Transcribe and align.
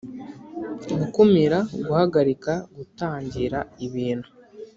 gukumira: 0.99 1.57
guhagarika, 1.87 2.51
gutangira. 2.75 3.59
ibintu 3.85 4.27